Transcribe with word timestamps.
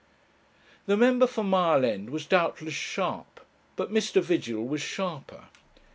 The 0.87 0.97
member 0.97 1.27
for 1.27 1.43
Mile 1.43 1.85
End 1.85 2.09
was 2.09 2.25
doubtless 2.25 2.73
sharp, 2.73 3.39
but 3.75 3.93
Mr. 3.93 4.19
Vigil 4.19 4.65
was 4.67 4.81
sharper. 4.81 5.45